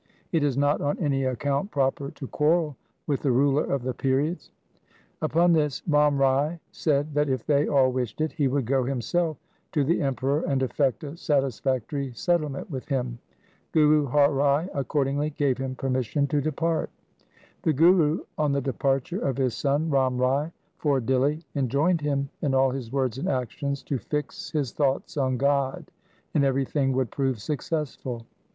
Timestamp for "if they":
7.29-7.67